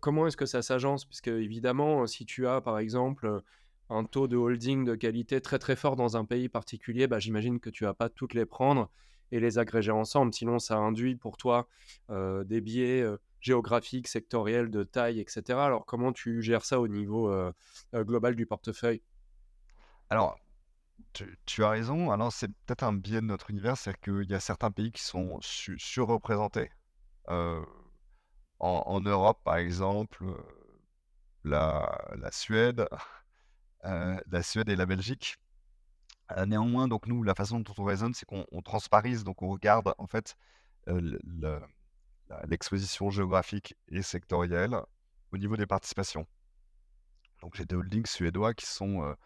[0.00, 1.06] comment est-ce que ça s'agence?
[1.06, 3.42] Puisque évidemment, si tu as par exemple
[3.88, 7.60] un taux de holding de qualité très très fort dans un pays particulier, bah, j'imagine
[7.60, 8.90] que tu vas pas toutes les prendre
[9.30, 10.34] et les agréger ensemble.
[10.34, 11.68] Sinon, ça induit pour toi
[12.10, 13.04] des biais
[13.42, 15.58] géographique, sectoriel, de taille, etc.
[15.58, 17.52] Alors, comment tu gères ça au niveau euh,
[17.94, 19.02] euh, global du portefeuille?
[20.08, 20.38] Alors,
[21.12, 22.10] tu, as raison.
[22.10, 25.02] Alors, c'est peut-être un biais de notre univers, c'est qu'il y a certains pays qui
[25.02, 26.70] sont surreprésentés.
[27.28, 30.24] En, Europe, par exemple,
[31.44, 32.86] la, Suède,
[33.82, 35.36] la Suède et la Belgique.
[36.46, 40.06] néanmoins, donc nous, la façon dont on raisonne, c'est qu'on transparise, donc on regarde en
[40.06, 40.36] fait
[40.86, 41.18] le,
[42.46, 44.76] l'exposition géographique et sectorielle
[45.32, 46.26] au niveau des participations.
[47.40, 49.16] Donc j'ai des holdings suédois qui sont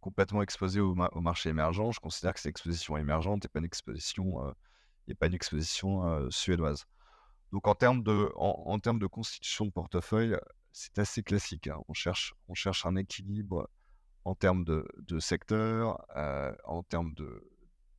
[0.00, 1.92] complètement exposés au, marché émergent.
[1.92, 4.54] Je considère que c'est exposition émergente et pas une exposition,
[5.06, 6.86] et pas une exposition suédoise.
[7.52, 10.36] Donc en termes de, en, termes de constitution de portefeuille,
[10.72, 11.66] c'est assez classique.
[11.68, 11.80] Hein.
[11.88, 13.68] On, cherche, on cherche un équilibre
[14.24, 16.04] en termes de, de secteur,
[16.64, 17.50] en termes de,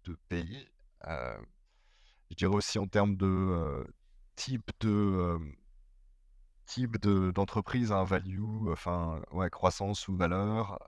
[0.06, 0.68] de pays.
[1.04, 3.88] Je dirais aussi en termes de
[4.36, 5.40] type de
[6.66, 10.80] type d'entreprise, un value, enfin ouais, croissance ou valeur,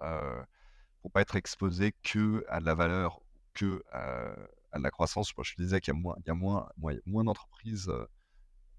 [1.02, 3.20] pour pas être exposé que à de la valeur,
[3.56, 5.34] que à, de la croissance.
[5.42, 6.70] Je disais qu'il y a moins, a moins,
[7.08, 7.92] moins, d'entreprises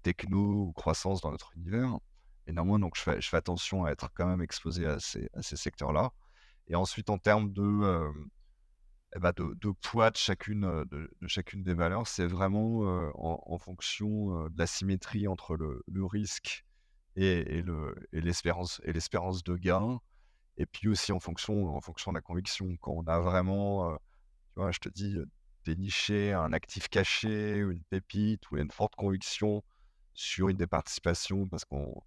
[0.03, 1.97] techno ou croissance dans notre univers.
[2.47, 6.11] Et néanmoins, donc, je fais, attention à être quand même exposé à ces, secteurs-là.
[6.67, 8.11] Et ensuite, en termes de,
[9.15, 9.33] eh ben,
[9.81, 12.81] poids de chacune, de, chacune des valeurs, c'est vraiment
[13.15, 16.65] en, fonction de la symétrie entre le, risque
[17.15, 18.81] et, le, et l'espérance
[19.43, 19.99] de gain.
[20.57, 22.75] Et puis aussi en fonction, en fonction de la conviction.
[22.81, 23.97] Quand on a vraiment,
[24.57, 25.17] je te dis,
[25.63, 29.63] déniché un actif caché, une pépite, ou une forte conviction
[30.13, 32.01] sur une des participations parce qu'on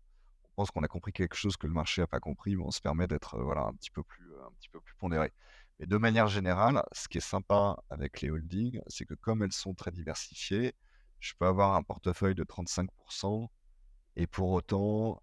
[0.56, 3.06] pense qu'on a compris quelque chose que le marché n'a pas compris, on se permet
[3.06, 5.32] d'être voilà, un, petit peu plus, un petit peu plus pondéré.
[5.78, 9.52] Mais de manière générale, ce qui est sympa avec les holdings, c'est que comme elles
[9.52, 10.74] sont très diversifiées,
[11.20, 13.48] je peux avoir un portefeuille de 35%
[14.16, 15.22] et pour autant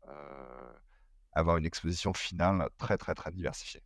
[1.32, 3.82] avoir une exposition finale très très très diversifiée.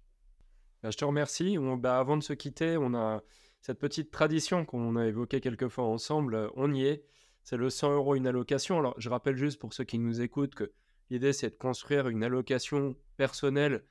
[0.83, 1.57] Bah, je te remercie.
[1.77, 3.21] Bah, avant de se quitter, on a
[3.61, 6.51] cette petite tradition qu'on a évoquée quelques fois ensemble.
[6.55, 7.05] On y est.
[7.49, 8.77] C'est le 100 euros une allocation.
[8.77, 10.73] Alors, je rappelle juste pour ceux qui nous écoutent que
[11.09, 13.85] l'idée, c'est de construire une allocation personnelle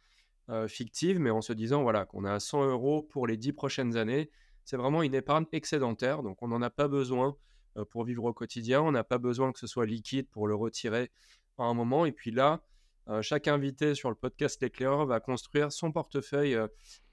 [0.51, 3.97] euh, fictive, mais en se disant voilà, qu'on a 100 euros pour les 10 prochaines
[3.97, 4.31] années.
[4.67, 7.39] C'est vraiment une épargne excédentaire, donc on n'en a pas besoin
[7.79, 8.83] euh, pour vivre au quotidien.
[8.83, 11.11] On n'a pas besoin que ce soit liquide pour le retirer
[11.57, 12.05] à un moment.
[12.05, 12.63] Et puis là,
[13.09, 16.59] euh, chaque invité sur le podcast L'éclaireur va construire son portefeuille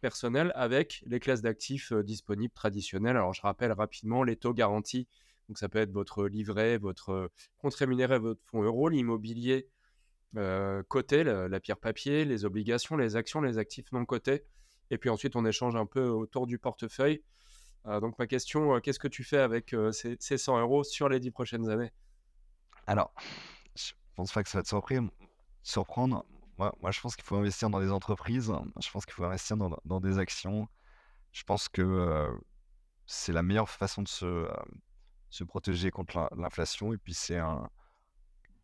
[0.02, 3.16] personnel avec les classes d'actifs disponibles traditionnelles.
[3.16, 5.08] Alors je rappelle rapidement les taux garantis
[5.48, 9.70] donc ça peut être votre livret, votre compte rémunéré, votre fonds euro, l'immobilier
[10.88, 14.46] coté, la, pierre papier, les obligations, les actions, les actifs non cotés.
[14.90, 17.24] Et puis ensuite, on échange un peu autour du portefeuille.
[17.86, 21.70] donc ma question, qu'est-ce que tu fais avec ces, 100 euros sur les 10 prochaines
[21.70, 21.92] années?
[22.88, 23.14] Alors,
[23.76, 24.70] je pense pas que ça va te
[25.62, 26.26] surprendre.
[26.58, 28.52] Moi, je pense qu'il faut investir dans des entreprises.
[28.82, 30.68] Je pense qu'il faut investir dans, des actions.
[31.32, 32.30] Je pense que
[33.06, 34.48] c'est la meilleure façon de se
[35.34, 36.94] se protéger contre l'inflation.
[36.94, 37.68] Et puis c'est un,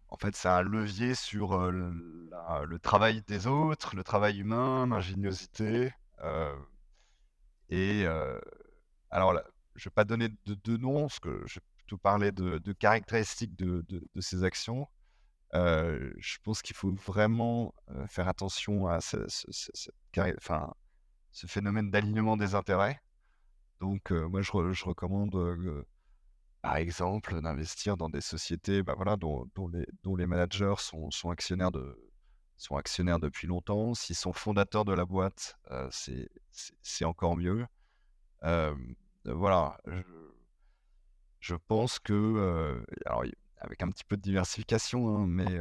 [0.10, 5.92] en fait, c'est un levier sur le, travail des autres, le travail humain, l'ingéniosité.
[7.70, 8.06] et
[9.10, 9.34] alors,
[9.76, 13.56] je vais pas donner de, de noms, parce que je vais plutôt parler de, caractéristiques
[13.56, 13.84] de,
[14.20, 14.88] ces actions.
[15.54, 17.74] je pense qu'il faut vraiment
[18.08, 19.18] faire attention à ce,
[21.48, 23.02] phénomène d'alignement des intérêts.
[23.80, 25.36] Donc, moi, je recommande
[26.62, 29.48] par exemple, d'investir dans des sociétés bah, voilà, dont,
[30.18, 31.72] les, managers sont, actionnaires
[33.20, 33.94] depuis longtemps.
[33.94, 35.90] S'ils sont fondateurs de la boîte, euh,
[36.82, 37.66] c'est encore mieux.
[38.44, 38.76] Euh,
[39.26, 39.78] voilà,
[41.40, 43.24] je, pense que, euh, alors,
[43.60, 45.60] avec un petit peu de diversification, hein, mais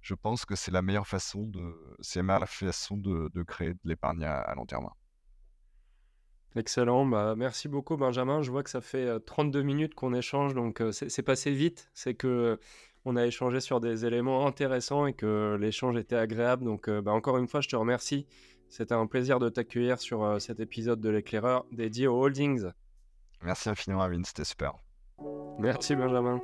[0.00, 4.54] je pense que c'est la meilleure façon de, c'est façon de créer de l'épargne à
[4.54, 4.88] long terme.
[6.56, 8.42] Excellent, bah, merci beaucoup Benjamin.
[8.42, 11.90] Je vois que ça fait 32 minutes qu'on échange, donc c'est passé vite.
[11.94, 12.58] C'est que
[13.04, 16.64] on a échangé sur des éléments intéressants et que l'échange était agréable.
[16.64, 18.26] Donc bah, encore une fois, je te remercie.
[18.68, 22.70] C'était un plaisir de t'accueillir sur cet épisode de l'éclaireur dédié aux holdings.
[23.42, 24.74] Merci infiniment, Avin, c'était super.
[25.58, 26.40] Merci Benjamin.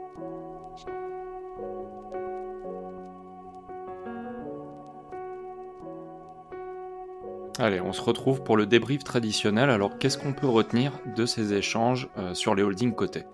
[7.58, 9.70] Allez, on se retrouve pour le débrief traditionnel.
[9.70, 13.24] Alors, qu'est-ce qu'on peut retenir de ces échanges euh, sur les holdings cotés?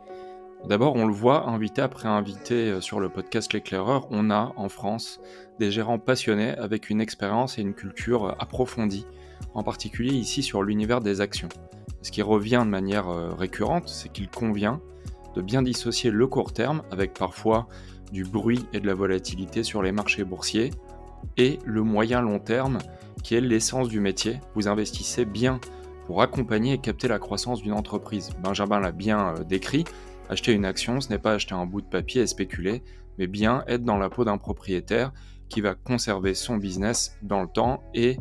[0.69, 4.69] D'abord, on le voit, invité après invité euh, sur le podcast L'éclaireur, on a en
[4.69, 5.21] France
[5.59, 9.07] des gérants passionnés avec une expérience et une culture euh, approfondie,
[9.55, 11.49] en particulier ici sur l'univers des actions.
[12.03, 14.81] Ce qui revient de manière récurrente, c'est qu'il convient
[15.35, 17.67] de bien dissocier le court terme, avec parfois
[18.13, 20.71] du bruit et de la volatilité sur les marchés boursiers,
[21.37, 22.79] et le moyen long terme,
[23.23, 24.41] qui est l'essence du métier.
[24.55, 25.61] Vous investissez bien
[26.07, 28.31] pour accompagner et capter la croissance d'une entreprise.
[28.43, 29.85] Benjamin l'a bien euh, décrit.
[30.29, 32.83] Acheter une action, ce n'est pas acheter un bout de papier et spéculer,
[33.19, 35.13] mais bien être dans la peau d'un propriétaire
[35.49, 38.19] qui va conserver son business dans le temps et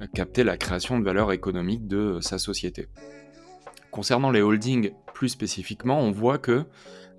[0.00, 2.88] euh, capter la création de valeur économique de euh, sa société.
[3.90, 6.64] Concernant les holdings plus spécifiquement, on voit que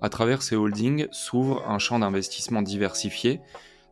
[0.00, 3.40] à travers ces holdings s'ouvre un champ d'investissement diversifié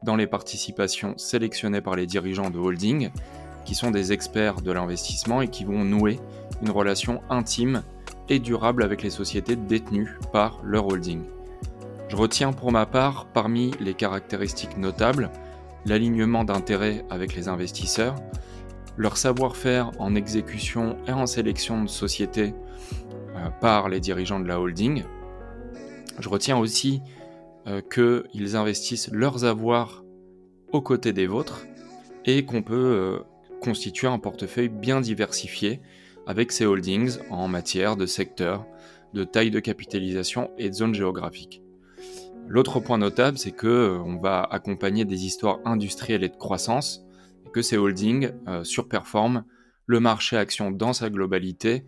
[0.02, 3.10] dans les participations sélectionnées par les dirigeants de holding,
[3.64, 6.18] qui sont des experts de l'investissement et qui vont nouer
[6.62, 7.82] une relation intime
[8.28, 11.22] et durable avec les sociétés détenues par leur holding.
[12.08, 15.30] Je retiens pour ma part parmi les caractéristiques notables
[15.86, 18.16] l'alignement d'intérêts avec les investisseurs,
[18.96, 22.54] leur savoir-faire en exécution et en sélection de sociétés
[23.36, 25.04] euh, par les dirigeants de la holding,
[26.18, 27.00] Je retiens aussi
[27.66, 30.02] euh, qu'ils investissent leurs avoirs
[30.72, 31.66] aux côtés des vôtres
[32.24, 33.18] et qu'on peut euh,
[33.60, 35.82] constituer un portefeuille bien diversifié
[36.26, 38.64] avec ces holdings en matière de secteur,
[39.12, 41.62] de taille de capitalisation et de zone géographique.
[42.48, 47.04] L'autre point notable, c'est que euh, va accompagner des histoires industrielles et de croissance,
[47.46, 48.30] et que ces holdings
[48.62, 49.44] surperforment
[49.84, 51.84] le marché action dans sa globalité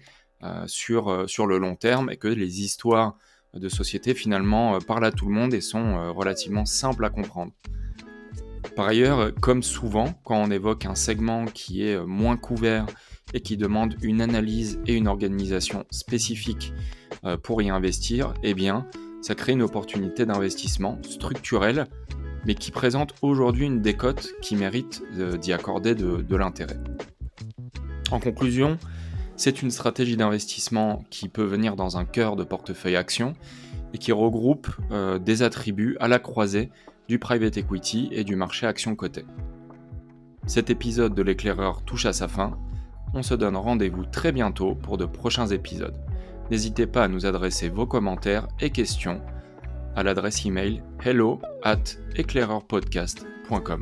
[0.66, 3.16] sur, sur le long terme, et que les histoires
[3.54, 7.52] de société finalement parlent à tout le monde et sont relativement simples à comprendre.
[8.76, 12.86] Par ailleurs, comme souvent, quand on évoque un segment qui est moins couvert
[13.34, 16.72] et qui demande une analyse et une organisation spécifique
[17.42, 18.86] pour y investir, eh bien,
[19.22, 21.86] ça crée une opportunité d'investissement structurelle,
[22.44, 25.02] mais qui présente aujourd'hui une décote qui mérite
[25.40, 26.76] d'y accorder de, l'intérêt.
[28.10, 28.78] En conclusion,
[29.42, 33.32] c'est une stratégie d'investissement qui peut venir dans un cœur de portefeuille action
[33.92, 36.70] et qui regroupe euh, des attributs à la croisée
[37.08, 39.24] du private equity et du marché action coté.
[40.46, 42.56] Cet épisode de l'éclaireur touche à sa fin.
[43.14, 45.98] On se donne rendez-vous très bientôt pour de prochains épisodes.
[46.52, 49.20] N'hésitez pas à nous adresser vos commentaires et questions
[49.96, 51.82] à l'adresse email hello at
[52.14, 53.80] éclaireur-podcast.com